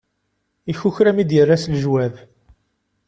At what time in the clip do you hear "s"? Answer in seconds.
1.63-1.65